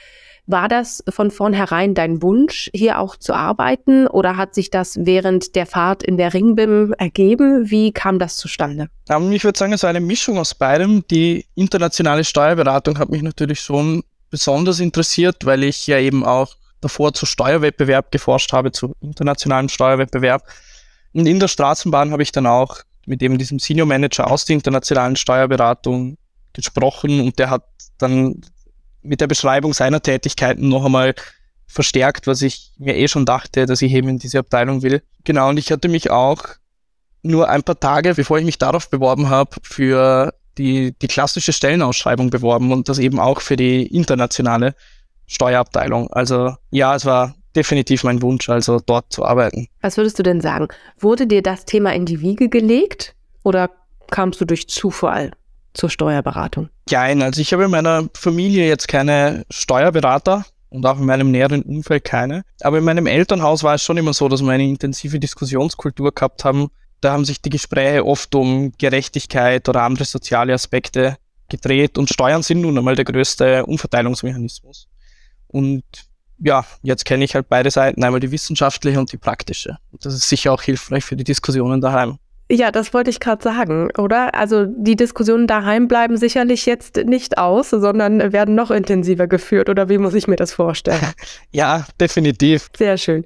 War 0.49 0.69
das 0.69 1.03
von 1.09 1.33
vornherein 1.33 1.95
dein 1.95 2.23
Wunsch, 2.23 2.71
hier 2.73 3.01
auch 3.01 3.17
zu 3.17 3.35
arbeiten 3.35 4.07
oder 4.07 4.37
hat 4.37 4.55
sich 4.55 4.71
das 4.71 4.97
während 5.01 5.57
der 5.57 5.67
Fahrt 5.67 6.05
in 6.05 6.17
der 6.17 6.35
Ringbim 6.35 6.95
ergeben? 6.99 7.69
Wie 7.69 7.91
kam 7.93 8.21
das 8.21 8.37
zustande? 8.37 8.89
Um, 9.09 9.33
ich 9.33 9.43
würde 9.43 9.59
sagen, 9.59 9.73
es 9.73 9.81
ist 9.81 9.89
eine 9.89 10.01
Mischung 10.01 10.39
aus 10.39 10.55
beidem. 10.55 11.05
Die 11.11 11.47
internationale 11.57 12.23
Steuerberatung 12.23 12.99
hat 12.99 13.11
mich 13.11 13.23
natürlich 13.23 13.61
schon 13.61 14.05
besonders 14.31 14.79
interessiert, 14.79 15.45
weil 15.45 15.65
ich 15.65 15.87
ja 15.89 15.99
eben 15.99 16.25
auch 16.25 16.55
davor 16.81 17.13
zu 17.13 17.27
Steuerwettbewerb 17.27 18.13
geforscht 18.13 18.53
habe, 18.53 18.71
zu 18.71 18.95
internationalem 19.01 19.69
Steuerwettbewerb. 19.69 20.45
Und 21.13 21.27
in 21.27 21.41
der 21.41 21.49
Straßenbahn 21.49 22.13
habe 22.13 22.23
ich 22.23 22.31
dann 22.31 22.47
auch 22.47 22.83
mit 23.07 23.21
eben 23.21 23.39
diesem 23.39 23.59
Senior 23.59 23.87
Manager 23.87 24.31
aus 24.31 24.45
der 24.45 24.55
internationalen 24.55 25.17
Steuerberatung 25.17 26.19
gesprochen 26.53 27.21
und 27.21 27.39
der 27.39 27.51
hat 27.51 27.65
dann 27.99 28.43
mit 29.07 29.21
der 29.21 29.27
Beschreibung 29.27 29.73
seiner 29.73 30.03
Tätigkeiten 30.03 30.69
noch 30.69 30.85
einmal 30.85 31.15
verstärkt, 31.67 32.27
was 32.27 32.43
ich 32.43 32.73
mir 32.79 32.97
eh 32.97 33.09
schon 33.09 33.27
dachte, 33.27 33.67
dass 33.67 33.83
ich 33.83 33.93
eben 33.93 34.09
in 34.09 34.19
diese 34.19 34.39
Abteilung 34.39 34.83
will. 34.83 35.03
Genau, 35.25 35.49
und 35.49 35.59
ich 35.59 35.71
hatte 35.73 35.89
mich 35.89 36.11
auch 36.11 36.43
nur 37.23 37.49
ein 37.49 37.63
paar 37.63 37.81
Tage, 37.81 38.15
bevor 38.15 38.39
ich 38.39 38.45
mich 38.45 38.59
darauf 38.59 38.89
beworben 38.89 39.29
habe, 39.29 39.57
für 39.63 40.33
die, 40.59 40.95
die 41.03 41.09
klassische 41.09 41.53
Stellenausschreibung 41.53 42.31
beworben 42.31 42.73
und 42.73 42.89
das 42.89 42.99
eben 42.99 43.19
auch 43.19 43.41
für 43.41 43.57
die 43.57 43.87
internationale 43.87 44.75
Steuerabteilung. 45.27 46.09
Also 46.13 46.55
ja, 46.71 46.95
es 46.95 47.05
war 47.05 47.35
definitiv 47.55 48.05
mein 48.05 48.23
Wunsch, 48.23 48.49
also 48.49 48.81
dort 48.85 49.13
zu 49.13 49.25
arbeiten. 49.25 49.69
Was 49.81 49.97
würdest 49.97 50.19
du 50.19 50.23
denn 50.23 50.41
sagen? 50.41 50.69
Wurde 50.99 51.27
dir 51.27 51.43
das 51.43 51.65
Thema 51.65 51.95
in 51.95 52.07
die 52.07 52.21
Wiege 52.21 52.49
gelegt 52.49 53.15
oder 53.43 53.71
kamst 54.11 54.41
du 54.41 54.45
durch 54.45 54.69
Zufall 54.69 55.33
zur 55.77 55.91
Steuerberatung? 55.91 56.69
Nein, 56.91 57.23
also 57.23 57.41
ich 57.41 57.53
habe 57.53 57.65
in 57.65 57.71
meiner 57.71 58.09
Familie 58.15 58.67
jetzt 58.67 58.89
keine 58.89 59.45
Steuerberater 59.51 60.45
und 60.69 60.85
auch 60.87 60.99
in 60.99 61.07
meinem 61.07 61.31
näheren 61.31 61.63
Umfeld 61.63 62.05
keine. 62.05 62.43
Aber 62.61 62.79
in 62.79 62.85
meinem 62.85 63.07
Elternhaus 63.07 63.63
war 63.63 63.75
es 63.75 63.83
schon 63.83 63.97
immer 63.97 64.13
so, 64.13 64.29
dass 64.29 64.43
wir 64.43 64.51
eine 64.51 64.65
intensive 64.65 65.19
Diskussionskultur 65.19 66.13
gehabt 66.13 66.45
haben. 66.45 66.69
Da 67.01 67.13
haben 67.13 67.25
sich 67.25 67.41
die 67.41 67.51
Gespräche 67.51 68.05
oft 68.05 68.35
um 68.35 68.73
Gerechtigkeit 68.79 69.69
oder 69.69 69.83
andere 69.83 70.05
soziale 70.05 70.55
Aspekte 70.55 71.17
gedreht 71.49 71.99
und 71.99 72.11
Steuern 72.11 72.43
sind 72.43 72.63
nun 72.63 72.77
einmal 72.77 72.97
der 72.97 73.05
größte 73.05 73.65
Umverteilungsmechanismus. 73.67 74.89
Und 75.47 75.85
ja, 76.39 76.65
jetzt 76.83 77.05
kenne 77.05 77.25
ich 77.25 77.35
halt 77.35 77.49
beide 77.49 77.71
Seiten, 77.71 78.03
einmal 78.03 78.21
die 78.21 78.31
wissenschaftliche 78.31 78.99
und 78.99 79.13
die 79.13 79.17
praktische. 79.17 79.79
Und 79.93 80.05
das 80.05 80.15
ist 80.15 80.29
sicher 80.29 80.53
auch 80.53 80.63
hilfreich 80.63 81.05
für 81.05 81.17
die 81.17 81.25
Diskussionen 81.25 81.81
daheim. 81.81 82.19
Ja, 82.51 82.71
das 82.71 82.95
wollte 82.95 83.11
ich 83.11 83.19
gerade 83.19 83.43
sagen, 83.43 83.91
oder? 83.99 84.35
Also 84.35 84.67
die 84.67 84.95
Diskussionen 84.95 85.49
daheim 85.49 85.89
bleiben 85.89 86.17
sicherlich 86.17 86.65
jetzt 86.65 86.97
nicht 86.97 87.39
aus, 87.39 87.71
sondern 87.71 88.33
werden 88.33 88.55
noch 88.55 88.71
intensiver 88.71 89.27
geführt, 89.27 89.69
oder 89.69 89.89
wie 89.89 89.99
muss 89.99 90.15
ich 90.15 90.29
mir 90.29 90.37
das 90.37 90.53
vorstellen? 90.53 91.01
ja, 91.51 91.85
definitiv. 92.01 92.69
Sehr 92.77 92.99
schön. 92.99 93.25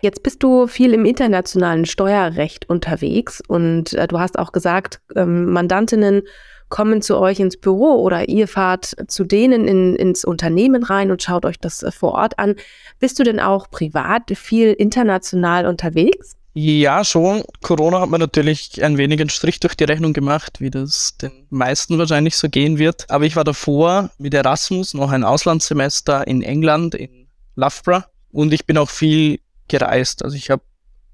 Jetzt 0.00 0.22
bist 0.22 0.42
du 0.42 0.66
viel 0.68 0.94
im 0.94 1.04
internationalen 1.04 1.86
Steuerrecht 1.86 2.68
unterwegs 2.68 3.40
und 3.46 3.94
äh, 3.94 4.06
du 4.08 4.18
hast 4.18 4.38
auch 4.38 4.52
gesagt, 4.52 5.00
ähm, 5.14 5.52
Mandantinnen 5.52 6.22
kommen 6.68 7.02
zu 7.02 7.18
euch 7.18 7.38
ins 7.38 7.56
Büro 7.56 8.00
oder 8.02 8.28
ihr 8.28 8.48
fahrt 8.48 8.96
zu 9.06 9.24
denen 9.24 9.68
in, 9.68 9.94
ins 9.94 10.24
Unternehmen 10.24 10.82
rein 10.82 11.10
und 11.10 11.22
schaut 11.22 11.44
euch 11.44 11.58
das 11.58 11.82
äh, 11.82 11.92
vor 11.92 12.12
Ort 12.12 12.38
an. 12.38 12.56
Bist 12.98 13.18
du 13.18 13.24
denn 13.24 13.38
auch 13.38 13.70
privat 13.70 14.30
viel 14.34 14.72
international 14.72 15.66
unterwegs? 15.66 16.36
Ja, 16.54 17.02
schon. 17.02 17.44
Corona 17.62 18.00
hat 18.00 18.10
mir 18.10 18.18
natürlich 18.18 18.84
ein 18.84 18.98
wenig 18.98 19.20
einen 19.20 19.30
Strich 19.30 19.58
durch 19.60 19.74
die 19.74 19.84
Rechnung 19.84 20.12
gemacht, 20.12 20.60
wie 20.60 20.70
das 20.70 21.16
den 21.16 21.46
meisten 21.48 21.98
wahrscheinlich 21.98 22.36
so 22.36 22.48
gehen 22.48 22.78
wird. 22.78 23.08
Aber 23.08 23.24
ich 23.24 23.36
war 23.36 23.44
davor 23.44 24.10
mit 24.18 24.34
Erasmus 24.34 24.92
noch 24.92 25.10
ein 25.10 25.24
Auslandssemester 25.24 26.26
in 26.26 26.42
England, 26.42 26.94
in 26.94 27.26
Loughborough. 27.56 28.04
Und 28.32 28.52
ich 28.52 28.66
bin 28.66 28.76
auch 28.76 28.90
viel 28.90 29.40
gereist. 29.68 30.22
Also 30.22 30.36
ich 30.36 30.50
habe, 30.50 30.62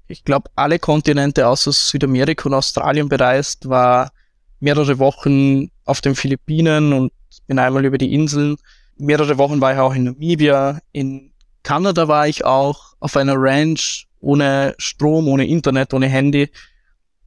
ich 0.07 0.25
glaube, 0.25 0.49
alle 0.55 0.77
Kontinente 0.77 1.47
außer 1.47 1.71
Südamerika 1.71 2.49
und 2.49 2.55
Australien 2.55 3.07
bereist, 3.07 3.69
war 3.69 4.11
mehrere 4.59 4.99
Wochen 4.99 5.71
auf 5.85 6.01
den 6.01 6.15
Philippinen 6.15 6.91
und 6.91 7.13
bin 7.47 7.59
einmal 7.59 7.85
über 7.85 7.97
die 7.97 8.13
Inseln. 8.13 8.57
Mehrere 8.97 9.37
Wochen 9.37 9.61
war 9.61 9.71
ich 9.71 9.79
auch 9.79 9.95
in 9.95 10.03
Namibia. 10.03 10.79
In 10.91 11.31
Kanada 11.63 12.09
war 12.09 12.27
ich 12.27 12.43
auch 12.43 12.95
auf 12.99 13.15
einer 13.15 13.35
Ranch 13.37 14.08
ohne 14.19 14.75
Strom, 14.77 15.27
ohne 15.27 15.47
Internet, 15.47 15.93
ohne 15.93 16.07
Handy. 16.07 16.49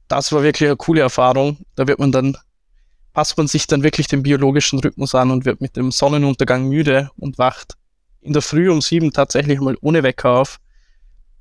Das 0.07 0.31
war 0.31 0.43
wirklich 0.43 0.69
eine 0.69 0.77
coole 0.77 1.01
Erfahrung. 1.01 1.57
Da 1.75 1.87
wird 1.87 1.99
man 1.99 2.11
dann, 2.11 2.37
passt 3.13 3.37
man 3.37 3.47
sich 3.47 3.67
dann 3.67 3.83
wirklich 3.83 4.07
den 4.07 4.23
biologischen 4.23 4.79
Rhythmus 4.79 5.15
an 5.15 5.31
und 5.31 5.45
wird 5.45 5.61
mit 5.61 5.75
dem 5.75 5.91
Sonnenuntergang 5.91 6.67
müde 6.67 7.09
und 7.17 7.37
wacht 7.37 7.75
in 8.21 8.33
der 8.33 8.41
Früh 8.41 8.69
um 8.69 8.81
sieben 8.81 9.11
tatsächlich 9.11 9.59
mal 9.59 9.75
ohne 9.81 10.03
Wecker 10.03 10.29
auf. 10.29 10.59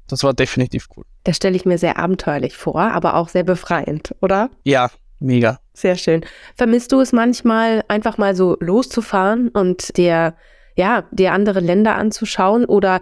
Das 0.09 0.25
war 0.25 0.35
definitiv 0.35 0.88
cool. 0.97 1.04
Das 1.25 1.37
stelle 1.37 1.56
ich 1.56 1.64
mir 1.64 1.78
sehr 1.78 1.99
abenteuerlich 1.99 2.56
vor, 2.56 2.80
aber 2.80 3.14
auch 3.14 3.28
sehr 3.28 3.44
befreiend, 3.44 4.14
oder? 4.21 4.50
Ja, 4.64 4.90
mega. 5.21 5.61
Sehr 5.75 5.97
schön. 5.97 6.25
Vermisst 6.56 6.92
du 6.92 7.00
es 7.00 7.12
manchmal, 7.12 7.85
einfach 7.88 8.18
mal 8.18 8.35
so 8.35 8.56
loszufahren 8.61 9.49
und 9.49 9.97
dir, 9.97 10.35
ja, 10.76 11.04
dir 11.12 11.32
andere 11.32 11.61
Länder 11.61 11.94
anzuschauen 11.94 12.64
oder 12.64 13.00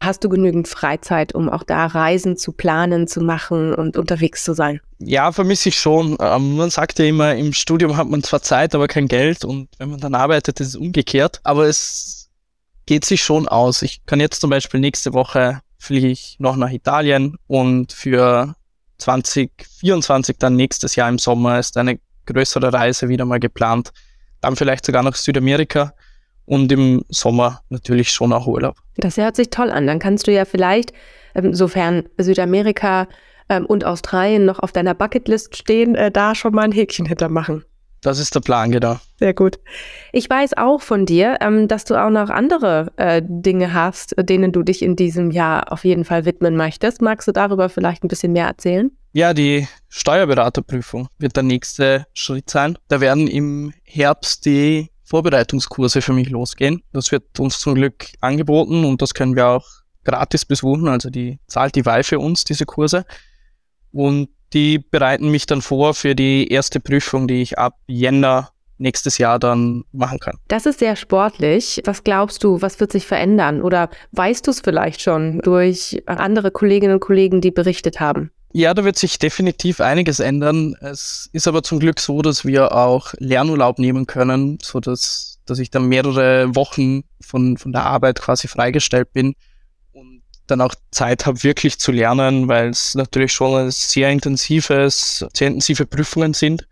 hast 0.00 0.24
du 0.24 0.28
genügend 0.28 0.68
Freizeit, 0.68 1.34
um 1.34 1.48
auch 1.48 1.62
da 1.62 1.86
Reisen 1.86 2.36
zu 2.36 2.52
planen, 2.52 3.06
zu 3.06 3.20
machen 3.20 3.74
und 3.74 3.96
unterwegs 3.96 4.44
zu 4.44 4.54
sein? 4.54 4.80
Ja, 4.98 5.32
vermisse 5.32 5.68
ich 5.70 5.78
schon. 5.78 6.16
Ähm, 6.20 6.56
man 6.56 6.70
sagt 6.70 6.98
ja 6.98 7.04
immer, 7.04 7.34
im 7.34 7.52
Studium 7.52 7.96
hat 7.96 8.08
man 8.08 8.22
zwar 8.22 8.42
Zeit, 8.42 8.74
aber 8.74 8.88
kein 8.88 9.08
Geld 9.08 9.44
und 9.44 9.68
wenn 9.78 9.90
man 9.90 10.00
dann 10.00 10.14
arbeitet, 10.14 10.60
ist 10.60 10.68
es 10.68 10.76
umgekehrt. 10.76 11.40
Aber 11.44 11.66
es 11.66 12.30
geht 12.86 13.04
sich 13.04 13.22
schon 13.22 13.48
aus. 13.48 13.82
Ich 13.82 14.04
kann 14.06 14.20
jetzt 14.20 14.40
zum 14.40 14.50
Beispiel 14.50 14.80
nächste 14.80 15.12
Woche 15.12 15.60
fliege 15.78 16.08
ich 16.08 16.36
noch 16.38 16.56
nach 16.56 16.70
Italien 16.70 17.36
und 17.46 17.92
für 17.92 18.54
2024 18.98 20.36
dann 20.38 20.56
nächstes 20.56 20.96
Jahr 20.96 21.08
im 21.08 21.18
Sommer 21.18 21.58
ist 21.58 21.76
eine 21.76 21.98
größere 22.24 22.72
Reise 22.72 23.08
wieder 23.08 23.24
mal 23.24 23.40
geplant. 23.40 23.92
Dann 24.40 24.56
vielleicht 24.56 24.86
sogar 24.86 25.02
nach 25.02 25.14
Südamerika 25.14 25.94
und 26.46 26.72
im 26.72 27.04
Sommer 27.08 27.60
natürlich 27.68 28.10
schon 28.10 28.32
auch 28.32 28.46
Urlaub. 28.46 28.76
Das 28.96 29.16
hört 29.16 29.36
sich 29.36 29.50
toll 29.50 29.70
an. 29.70 29.86
Dann 29.86 29.98
kannst 29.98 30.26
du 30.26 30.32
ja 30.32 30.44
vielleicht, 30.44 30.92
ähm, 31.34 31.54
sofern 31.54 32.04
Südamerika 32.18 33.08
ähm, 33.48 33.66
und 33.66 33.84
Australien 33.84 34.44
noch 34.44 34.58
auf 34.58 34.72
deiner 34.72 34.94
Bucketlist 34.94 35.56
stehen, 35.56 35.94
äh, 35.94 36.10
da 36.10 36.34
schon 36.34 36.54
mal 36.54 36.62
ein 36.62 36.72
Häkchen 36.72 37.06
hintermachen. 37.06 37.64
Das 38.02 38.18
ist 38.18 38.34
der 38.34 38.40
Plan, 38.40 38.70
genau. 38.70 38.98
Sehr 39.18 39.34
gut. 39.34 39.58
Ich 40.12 40.30
weiß 40.30 40.56
auch 40.56 40.80
von 40.80 41.06
dir, 41.06 41.38
ähm, 41.40 41.66
dass 41.66 41.84
du 41.84 41.96
auch 41.96 42.10
noch 42.10 42.30
andere 42.30 42.92
äh, 42.96 43.22
Dinge 43.24 43.72
hast, 43.72 44.14
denen 44.18 44.52
du 44.52 44.62
dich 44.62 44.82
in 44.82 44.94
diesem 44.94 45.30
Jahr 45.30 45.72
auf 45.72 45.84
jeden 45.84 46.04
Fall 46.04 46.24
widmen 46.24 46.56
möchtest. 46.56 47.02
Magst 47.02 47.26
du 47.26 47.32
darüber 47.32 47.68
vielleicht 47.68 48.04
ein 48.04 48.08
bisschen 48.08 48.32
mehr 48.32 48.46
erzählen? 48.46 48.92
Ja, 49.12 49.32
die 49.34 49.66
Steuerberaterprüfung 49.88 51.08
wird 51.18 51.36
der 51.36 51.42
nächste 51.42 52.06
Schritt 52.12 52.50
sein. 52.50 52.78
Da 52.88 53.00
werden 53.00 53.26
im 53.26 53.72
Herbst 53.82 54.44
die 54.44 54.90
Vorbereitungskurse 55.06 56.02
für 56.02 56.12
mich 56.12 56.28
losgehen. 56.30 56.82
Das 56.92 57.12
wird 57.12 57.38
uns 57.38 57.58
zum 57.60 57.76
Glück 57.76 58.06
angeboten 58.20 58.84
und 58.84 59.00
das 59.00 59.14
können 59.14 59.36
wir 59.36 59.46
auch 59.46 59.66
gratis 60.04 60.44
besuchen. 60.44 60.88
Also 60.88 61.10
die 61.10 61.38
zahlt 61.46 61.76
die 61.76 61.86
Wahl 61.86 62.02
für 62.02 62.18
uns, 62.18 62.44
diese 62.44 62.66
Kurse. 62.66 63.04
Und 63.92 64.28
die 64.52 64.78
bereiten 64.78 65.30
mich 65.30 65.46
dann 65.46 65.62
vor 65.62 65.94
für 65.94 66.14
die 66.14 66.48
erste 66.48 66.80
Prüfung, 66.80 67.28
die 67.28 67.42
ich 67.42 67.58
ab 67.58 67.74
Jänner 67.86 68.50
nächstes 68.78 69.18
Jahr 69.18 69.38
dann 69.38 69.84
machen 69.92 70.18
kann. 70.18 70.38
Das 70.48 70.66
ist 70.66 70.80
sehr 70.80 70.96
sportlich. 70.96 71.80
Was 71.84 72.04
glaubst 72.04 72.44
du, 72.44 72.60
was 72.60 72.78
wird 72.78 72.92
sich 72.92 73.06
verändern? 73.06 73.62
Oder 73.62 73.88
weißt 74.12 74.46
du 74.46 74.50
es 74.50 74.60
vielleicht 74.60 75.00
schon 75.00 75.38
durch 75.40 76.02
andere 76.06 76.50
Kolleginnen 76.50 76.94
und 76.94 77.00
Kollegen, 77.00 77.40
die 77.40 77.50
berichtet 77.50 78.00
haben? 78.00 78.30
Ja, 78.56 78.72
da 78.72 78.84
wird 78.84 78.96
sich 78.96 79.18
definitiv 79.18 79.82
einiges 79.82 80.18
ändern. 80.18 80.74
Es 80.80 81.28
ist 81.34 81.46
aber 81.46 81.62
zum 81.62 81.78
Glück 81.78 82.00
so, 82.00 82.22
dass 82.22 82.46
wir 82.46 82.72
auch 82.74 83.12
Lernurlaub 83.18 83.78
nehmen 83.78 84.06
können, 84.06 84.56
so 84.62 84.80
dass, 84.80 85.40
dass 85.44 85.58
ich 85.58 85.70
dann 85.70 85.88
mehrere 85.88 86.56
Wochen 86.56 87.02
von, 87.20 87.58
von 87.58 87.72
der 87.72 87.84
Arbeit 87.84 88.18
quasi 88.18 88.48
freigestellt 88.48 89.12
bin 89.12 89.34
dann 90.46 90.60
auch 90.60 90.74
Zeit 90.92 91.26
habe, 91.26 91.42
wirklich 91.42 91.80
zu 91.80 91.90
lernen, 91.90 92.46
weil 92.46 92.70
es 92.70 92.94
natürlich 92.94 93.32
schon 93.32 93.68
sehr 93.72 94.10
intensives, 94.10 95.26
sehr 95.34 95.48
intensive 95.48 95.86
Prüfungen 95.86 96.34
sind. 96.34 96.68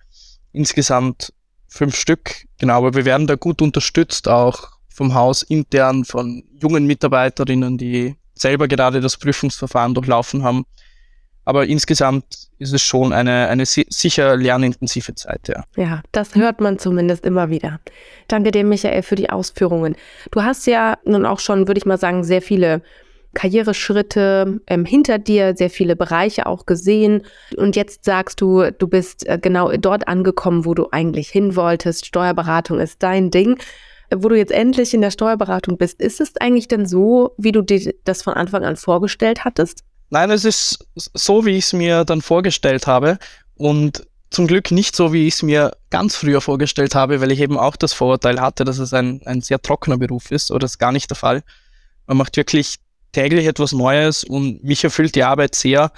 Insgesamt 0.53 1.33
fünf 1.67 1.97
Stück, 1.97 2.47
genau, 2.57 2.79
aber 2.79 2.95
wir 2.95 3.05
werden 3.05 3.27
da 3.27 3.35
gut 3.35 3.61
unterstützt, 3.61 4.29
auch 4.29 4.69
vom 4.89 5.13
Haus 5.13 5.43
intern, 5.43 6.05
von 6.05 6.45
jungen 6.53 6.87
Mitarbeiterinnen, 6.87 7.77
die 7.77 8.15
selber 8.35 8.69
gerade 8.69 9.01
das 9.01 9.17
Prüfungsverfahren 9.17 9.93
durchlaufen 9.93 10.45
haben. 10.45 10.65
Aber 11.45 11.67
insgesamt 11.67 12.25
ist 12.59 12.73
es 12.73 12.83
schon 12.83 13.13
eine, 13.13 13.49
eine 13.49 13.65
sicher 13.67 14.37
lernintensive 14.37 15.15
Zeit, 15.15 15.49
ja. 15.49 15.65
Ja, 15.77 16.03
das 16.13 16.35
hört 16.35 16.61
man 16.61 16.79
zumindest 16.79 17.25
immer 17.27 17.51
wieder. 17.51 17.81
Danke 18.29 18.51
dir, 18.51 18.65
Michael, 18.65 19.03
für 19.03 19.17
die 19.17 19.31
Ausführungen. 19.31 19.97
Du 20.31 20.43
hast 20.43 20.67
ja 20.67 20.97
nun 21.05 21.27
auch 21.27 21.41
schon, 21.41 21.69
würde 21.69 21.79
ich 21.79 21.87
mal 21.87 21.99
sagen, 21.99 22.25
sehr 22.25 22.41
viele 22.41 22.83
Karriereschritte 23.35 24.61
ähm, 24.67 24.85
hinter 24.85 25.19
dir, 25.19 25.55
sehr 25.57 25.71
viele 25.71 25.97
Bereiche 25.97 26.47
auch 26.47 26.67
gesehen. 26.67 27.23
Und 27.57 27.77
jetzt 27.77 28.05
sagst 28.05 28.41
du, 28.41 28.71
du 28.71 28.89
bist 28.89 29.27
äh, 29.27 29.39
genau 29.41 29.73
dort 29.77 30.09
angekommen, 30.09 30.65
wo 30.65 30.73
du 30.75 30.89
eigentlich 30.93 31.29
hin 31.29 31.57
wolltest. 31.57 32.07
Steuerberatung 32.07 32.81
ist 32.81 33.03
dein 33.03 33.31
Ding. 33.31 33.59
Wo 34.15 34.29
du 34.29 34.37
jetzt 34.37 34.53
endlich 34.53 34.95
in 34.95 35.01
der 35.01 35.11
Steuerberatung 35.11 35.77
bist, 35.77 36.01
ist 36.01 36.21
es 36.21 36.37
eigentlich 36.37 36.69
denn 36.69 36.87
so, 36.87 37.33
wie 37.37 37.53
du 37.53 37.63
dir 37.63 37.95
das 38.05 38.23
von 38.23 38.35
Anfang 38.35 38.65
an 38.65 38.77
vorgestellt 38.77 39.45
hattest? 39.45 39.83
Nein, 40.11 40.31
es 40.31 40.45
ist 40.45 40.87
so, 40.95 41.45
wie 41.45 41.57
ich 41.57 41.67
es 41.67 41.73
mir 41.73 42.05
dann 42.05 42.23
vorgestellt 42.23 42.87
habe. 42.87 43.19
Und 43.57 44.07
zum 44.31 44.47
Glück 44.47 44.71
nicht 44.71 44.97
so, 44.97 45.13
wie 45.13 45.27
ich 45.27 45.35
es 45.35 45.43
mir 45.43 45.77
ganz 45.91 46.17
früher 46.17 46.41
vorgestellt 46.41 46.95
habe, 46.95 47.21
weil 47.21 47.31
ich 47.31 47.41
eben 47.41 47.59
auch 47.59 47.77
das 47.77 47.93
Vorurteil 47.93 48.41
hatte, 48.41 48.65
dass 48.65 48.79
es 48.79 48.93
ein, 48.93 49.23
ein 49.25 49.41
sehr 49.41 49.63
trockener 49.63 49.97
Beruf 49.97 50.31
ist 50.31 50.51
oder 50.51 50.65
ist 50.65 50.79
gar 50.79 50.93
nicht 50.93 51.11
der 51.11 51.17
Fall. 51.17 51.43
Man 52.07 52.17
macht 52.17 52.37
wirklich 52.37 52.77
täglich 53.13 53.47
etwas 53.47 53.73
Neues 53.73 54.25
und 54.25 54.63
mich 54.65 54.83
erfüllt 54.83 55.15
die 55.15 55.23
Arbeit 55.23 55.55
sehr, 55.55 55.93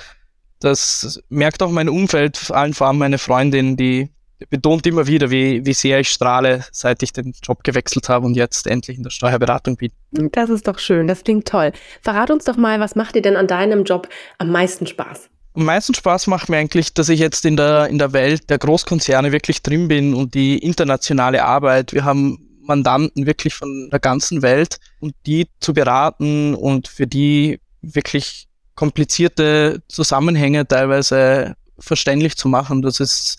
das 0.61 1.21
merkt 1.29 1.63
auch 1.63 1.71
mein 1.71 1.89
Umfeld, 1.89 2.37
vor 2.37 2.57
allem, 2.57 2.73
vor 2.73 2.87
allem 2.87 2.99
meine 2.99 3.19
Freundin, 3.19 3.77
die 3.77 4.11
betont 4.51 4.87
immer 4.87 5.07
wieder, 5.07 5.31
wie, 5.31 5.65
wie 5.65 5.73
sehr 5.73 6.01
ich 6.01 6.11
strahle, 6.11 6.65
seit 6.73 7.03
ich 7.03 7.13
den 7.13 7.33
Job 7.43 7.65
gewechselt 7.65 8.09
habe 8.09 8.27
und 8.27 8.35
jetzt 8.35 8.67
endlich 8.67 8.97
in 8.97 9.03
der 9.03 9.11
Steuerberatung 9.11 9.77
bin. 9.77 9.91
Das 10.11 10.51
ist 10.51 10.69
doch 10.69 10.79
schön, 10.79 11.07
das 11.07 11.25
klingt 11.25 11.49
toll. 11.49 11.73
Verrat 12.03 12.31
uns 12.31 12.45
doch 12.45 12.57
mal, 12.57 12.81
was 12.81 12.97
macht 12.97 13.15
dir 13.15 13.23
denn 13.23 13.37
an 13.37 13.47
deinem 13.47 13.85
Job 13.85 14.09
am 14.39 14.51
meisten 14.51 14.87
Spaß? 14.87 15.29
Am 15.55 15.65
meisten 15.65 15.95
Spaß 15.95 16.27
macht 16.27 16.51
mir 16.51 16.59
eigentlich, 16.59 16.93
dass 16.93 17.09
ich 17.09 17.19
jetzt 17.19 17.47
in 17.47 17.57
der, 17.57 17.89
in 17.89 17.97
der 17.97 18.13
Welt 18.13 18.51
der 18.51 18.59
Großkonzerne 18.59 19.33
wirklich 19.33 19.63
drin 19.63 19.89
bin 19.89 20.13
und 20.13 20.35
die 20.35 20.59
internationale 20.59 21.43
Arbeit. 21.45 21.95
Wir 21.95 22.05
haben 22.05 22.39
Mandanten 22.61 23.27
wirklich 23.27 23.55
von 23.55 23.89
der 23.91 24.01
ganzen 24.01 24.43
Welt 24.43 24.79
und 25.01 25.15
die 25.25 25.47
zu 25.61 25.73
beraten 25.73 26.55
und 26.55 26.89
für 26.89 27.07
die 27.07 27.61
wirklich 27.81 28.49
komplizierte 28.75 29.83
Zusammenhänge 29.89 30.69
teilweise 30.69 31.57
verständlich 31.79 32.37
zu 32.37 32.49
machen. 32.49 32.83
Das 32.83 33.01
ist 33.01 33.39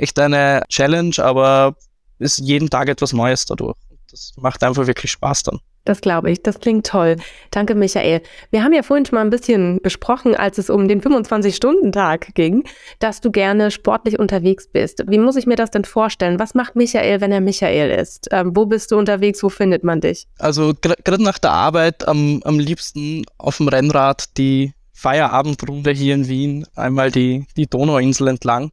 echt 0.00 0.18
eine 0.18 0.62
Challenge, 0.68 1.14
aber 1.18 1.74
ist 2.18 2.38
jeden 2.38 2.70
Tag 2.70 2.88
etwas 2.88 3.12
Neues 3.12 3.46
dadurch. 3.46 3.76
Das 4.10 4.32
macht 4.36 4.62
einfach 4.64 4.86
wirklich 4.86 5.10
Spaß 5.12 5.44
dann. 5.44 5.60
Das 5.84 6.00
glaube 6.02 6.30
ich. 6.30 6.42
Das 6.42 6.60
klingt 6.60 6.86
toll. 6.86 7.16
Danke, 7.50 7.74
Michael. 7.74 8.20
Wir 8.50 8.62
haben 8.62 8.72
ja 8.72 8.82
vorhin 8.82 9.06
schon 9.06 9.16
mal 9.16 9.22
ein 9.22 9.30
bisschen 9.30 9.80
besprochen, 9.82 10.34
als 10.34 10.58
es 10.58 10.68
um 10.68 10.88
den 10.88 11.00
25-Stunden-Tag 11.00 12.34
ging, 12.34 12.64
dass 12.98 13.20
du 13.20 13.30
gerne 13.30 13.70
sportlich 13.70 14.18
unterwegs 14.18 14.68
bist. 14.68 15.02
Wie 15.06 15.18
muss 15.18 15.36
ich 15.36 15.46
mir 15.46 15.56
das 15.56 15.70
denn 15.70 15.84
vorstellen? 15.84 16.38
Was 16.38 16.54
macht 16.54 16.76
Michael, 16.76 17.20
wenn 17.22 17.32
er 17.32 17.40
Michael 17.40 17.98
ist? 17.98 18.28
Ähm, 18.30 18.52
wo 18.54 18.66
bist 18.66 18.90
du 18.90 18.98
unterwegs? 18.98 19.42
Wo 19.42 19.48
findet 19.48 19.82
man 19.82 20.00
dich? 20.00 20.26
Also 20.38 20.74
gerade 20.80 21.22
nach 21.22 21.38
der 21.38 21.52
Arbeit 21.52 22.06
am, 22.06 22.42
am 22.44 22.58
liebsten 22.58 23.24
auf 23.38 23.56
dem 23.56 23.68
Rennrad 23.68 24.36
die 24.36 24.74
Feierabendrunde 24.92 25.92
hier 25.92 26.14
in 26.14 26.28
Wien, 26.28 26.66
einmal 26.74 27.10
die, 27.10 27.46
die 27.56 27.66
Donauinsel 27.66 28.28
entlang. 28.28 28.70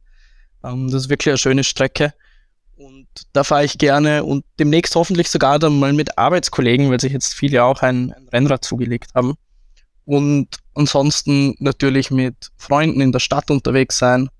Ähm, 0.64 0.90
das 0.90 1.02
ist 1.02 1.08
wirklich 1.08 1.32
eine 1.32 1.38
schöne 1.38 1.64
Strecke. 1.64 2.12
Und 2.76 3.08
da 3.32 3.42
fahre 3.42 3.64
ich 3.64 3.78
gerne 3.78 4.22
und 4.22 4.44
demnächst 4.58 4.94
hoffentlich 4.94 5.28
sogar 5.28 5.58
dann 5.58 5.78
mal 5.78 5.92
mit 5.92 6.16
Arbeitskollegen, 6.16 6.90
weil 6.90 7.00
sich 7.00 7.12
jetzt 7.12 7.34
viele 7.34 7.64
auch 7.64 7.82
ein, 7.82 8.12
ein 8.12 8.28
Rennrad 8.28 8.64
zugelegt 8.64 9.10
haben. 9.14 9.34
Und 10.04 10.48
ansonsten 10.74 11.54
natürlich 11.58 12.10
mit 12.10 12.50
Freunden 12.56 13.00
in 13.00 13.12
der 13.12 13.18
Stadt 13.18 13.50
unterwegs 13.50 13.98
sein. 13.98 14.30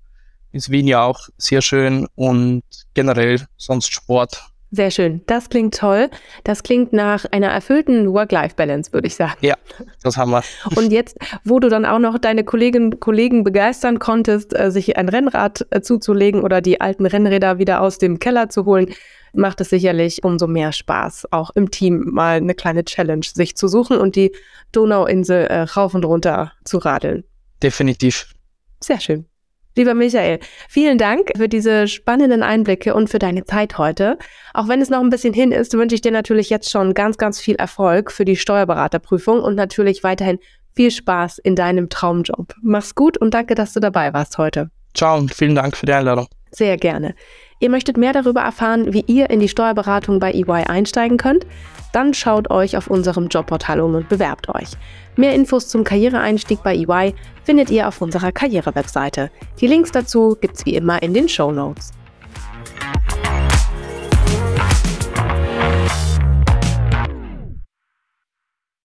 Ist 0.51 0.71
Wien 0.71 0.87
ja 0.87 1.03
auch 1.03 1.27
sehr 1.37 1.61
schön 1.61 2.07
und 2.15 2.63
generell 2.93 3.45
sonst 3.57 3.93
Sport 3.93 4.49
sehr 4.71 4.91
schön. 4.91 5.21
Das 5.25 5.49
klingt 5.49 5.75
toll. 5.75 6.09
Das 6.43 6.61
klingt 6.61 6.93
nach 6.93 7.25
einer 7.31 7.47
erfüllten 7.47 8.13
Work-Life-Balance, 8.13 8.93
würde 8.93 9.07
ich 9.07 9.15
sagen. 9.15 9.37
Ja, 9.41 9.55
das 10.03 10.15
haben 10.15 10.31
wir. 10.31 10.43
Und 10.75 10.91
jetzt, 10.91 11.17
wo 11.43 11.59
du 11.59 11.69
dann 11.69 11.85
auch 11.85 11.97
noch 11.97 12.19
deine 12.19 12.43
Kolleginnen 12.43 12.93
und 12.93 12.99
Kollegen 12.99 13.43
begeistern 13.43 13.97
konntest, 13.97 14.57
äh, 14.57 14.69
sich 14.69 14.97
ein 14.97 15.09
Rennrad 15.09 15.65
äh, 15.71 15.81
zuzulegen 15.81 16.41
oder 16.41 16.61
die 16.61 16.81
alten 16.81 17.05
Rennräder 17.05 17.57
wieder 17.57 17.81
aus 17.81 17.97
dem 17.97 18.19
Keller 18.19 18.49
zu 18.49 18.65
holen, 18.65 18.93
macht 19.33 19.61
es 19.61 19.69
sicherlich 19.69 20.23
umso 20.23 20.47
mehr 20.47 20.71
Spaß, 20.71 21.31
auch 21.31 21.51
im 21.51 21.71
Team 21.71 22.03
mal 22.11 22.37
eine 22.37 22.53
kleine 22.53 22.83
Challenge 22.83 23.25
sich 23.25 23.55
zu 23.55 23.67
suchen 23.67 23.97
und 23.97 24.15
die 24.15 24.31
Donauinsel 24.71 25.45
äh, 25.45 25.61
rauf 25.61 25.93
und 25.93 26.05
runter 26.05 26.53
zu 26.63 26.77
radeln. 26.77 27.23
Definitiv. 27.61 28.33
Sehr 28.81 28.99
schön. 28.99 29.28
Lieber 29.79 29.93
Michael, 29.93 30.39
vielen 30.67 30.97
Dank 30.97 31.31
für 31.37 31.47
diese 31.47 31.87
spannenden 31.87 32.43
Einblicke 32.43 32.93
und 32.93 33.09
für 33.09 33.17
deine 33.17 33.45
Zeit 33.45 33.77
heute. 33.77 34.17
Auch 34.53 34.67
wenn 34.67 34.81
es 34.81 34.89
noch 34.89 34.99
ein 34.99 35.09
bisschen 35.09 35.33
hin 35.33 35.53
ist, 35.53 35.71
wünsche 35.71 35.95
ich 35.95 36.01
dir 36.01 36.11
natürlich 36.11 36.49
jetzt 36.49 36.69
schon 36.69 36.93
ganz, 36.93 37.17
ganz 37.17 37.39
viel 37.39 37.55
Erfolg 37.55 38.11
für 38.11 38.25
die 38.25 38.35
Steuerberaterprüfung 38.35 39.41
und 39.41 39.55
natürlich 39.55 40.03
weiterhin 40.03 40.37
viel 40.75 40.91
Spaß 40.91 41.37
in 41.37 41.55
deinem 41.55 41.87
Traumjob. 41.87 42.55
Mach's 42.61 42.93
gut 42.93 43.17
und 43.17 43.33
danke, 43.33 43.55
dass 43.55 43.71
du 43.71 43.79
dabei 43.79 44.13
warst 44.13 44.37
heute. 44.37 44.69
Ciao 44.93 45.17
und 45.17 45.33
vielen 45.33 45.55
Dank 45.55 45.77
für 45.77 45.85
die 45.85 45.93
Einladung. 45.93 46.27
Sehr 46.51 46.75
gerne. 46.75 47.15
Ihr 47.61 47.69
möchtet 47.69 47.95
mehr 47.95 48.11
darüber 48.11 48.41
erfahren, 48.41 48.93
wie 48.93 49.05
ihr 49.07 49.29
in 49.29 49.39
die 49.39 49.47
Steuerberatung 49.47 50.19
bei 50.19 50.33
EY 50.33 50.65
einsteigen 50.67 51.15
könnt? 51.15 51.45
Dann 51.91 52.13
schaut 52.13 52.51
euch 52.51 52.77
auf 52.77 52.87
unserem 52.87 53.27
Jobportal 53.27 53.81
um 53.81 53.95
und 53.95 54.09
bewerbt 54.09 54.49
euch. 54.49 54.69
Mehr 55.15 55.33
Infos 55.33 55.67
zum 55.67 55.83
Karriereeinstieg 55.83 56.61
bei 56.63 56.75
EY 56.75 57.15
findet 57.43 57.69
ihr 57.71 57.87
auf 57.87 58.01
unserer 58.01 58.31
Karrierewebseite. 58.31 59.31
Die 59.59 59.67
Links 59.67 59.91
dazu 59.91 60.37
gibt's 60.39 60.65
wie 60.65 60.75
immer 60.75 61.01
in 61.01 61.13
den 61.13 61.27
Show 61.27 61.51
Notes. 61.51 61.91